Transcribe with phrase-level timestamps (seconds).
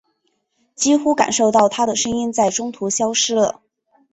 [0.73, 3.61] 几乎感受到她的声音在中途消失了。